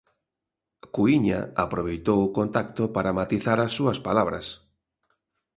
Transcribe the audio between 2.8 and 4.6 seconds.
para matizar as súas palabras.